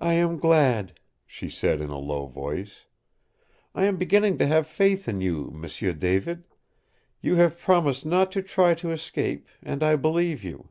"I 0.00 0.14
am 0.14 0.36
glad," 0.36 0.98
she 1.26 1.48
said 1.48 1.80
in 1.80 1.90
a 1.90 1.96
low 1.96 2.26
voice. 2.26 2.86
"I 3.72 3.84
am 3.84 3.96
beginning 3.96 4.36
to 4.38 4.48
have 4.48 4.66
faith 4.66 5.06
in 5.06 5.20
you, 5.20 5.52
M'sieu 5.54 5.92
David. 5.94 6.42
You 7.20 7.36
have 7.36 7.56
promised 7.56 8.04
not 8.04 8.32
to 8.32 8.42
try 8.42 8.74
to 8.74 8.90
escape, 8.90 9.46
and 9.62 9.80
I 9.84 9.94
believe 9.94 10.42
you. 10.42 10.70